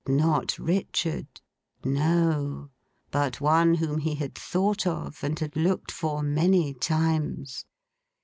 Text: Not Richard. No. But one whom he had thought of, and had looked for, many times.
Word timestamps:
Not 0.07 0.57
Richard. 0.57 1.27
No. 1.85 2.71
But 3.11 3.39
one 3.39 3.75
whom 3.75 3.99
he 3.99 4.15
had 4.15 4.33
thought 4.33 4.87
of, 4.87 5.23
and 5.23 5.37
had 5.37 5.55
looked 5.55 5.91
for, 5.91 6.23
many 6.23 6.73
times. 6.73 7.65